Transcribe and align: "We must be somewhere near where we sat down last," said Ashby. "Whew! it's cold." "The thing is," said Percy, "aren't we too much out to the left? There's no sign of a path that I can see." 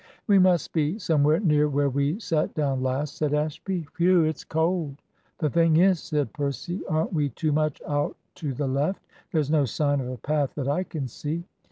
"We 0.25 0.39
must 0.39 0.73
be 0.73 0.97
somewhere 0.97 1.39
near 1.39 1.69
where 1.69 1.91
we 1.91 2.19
sat 2.19 2.55
down 2.55 2.81
last," 2.81 3.17
said 3.17 3.35
Ashby. 3.35 3.85
"Whew! 3.97 4.23
it's 4.23 4.43
cold." 4.43 4.99
"The 5.37 5.49
thing 5.51 5.77
is," 5.77 5.99
said 5.99 6.33
Percy, 6.33 6.81
"aren't 6.89 7.13
we 7.13 7.29
too 7.29 7.51
much 7.51 7.79
out 7.87 8.17
to 8.37 8.51
the 8.55 8.65
left? 8.67 9.05
There's 9.31 9.51
no 9.51 9.65
sign 9.65 9.99
of 9.99 10.09
a 10.09 10.17
path 10.17 10.55
that 10.55 10.67
I 10.67 10.85
can 10.85 11.07
see." 11.07 11.43